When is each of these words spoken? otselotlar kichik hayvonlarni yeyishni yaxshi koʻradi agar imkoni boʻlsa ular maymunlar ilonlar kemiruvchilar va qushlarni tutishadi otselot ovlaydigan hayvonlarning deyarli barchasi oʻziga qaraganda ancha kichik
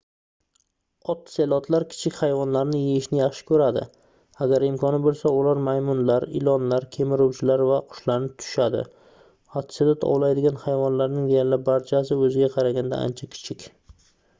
otselotlar 1.13 1.83
kichik 1.89 2.15
hayvonlarni 2.21 2.79
yeyishni 2.85 3.19
yaxshi 3.19 3.45
koʻradi 3.51 3.83
agar 4.45 4.65
imkoni 4.69 5.01
boʻlsa 5.03 5.33
ular 5.41 5.61
maymunlar 5.69 6.25
ilonlar 6.41 6.87
kemiruvchilar 6.97 7.65
va 7.73 7.77
qushlarni 7.93 8.31
tutishadi 8.33 8.83
otselot 9.63 10.09
ovlaydigan 10.13 10.59
hayvonlarning 10.67 11.31
deyarli 11.33 11.63
barchasi 11.71 12.19
oʻziga 12.19 12.51
qaraganda 12.59 13.03
ancha 13.09 13.31
kichik 13.39 13.69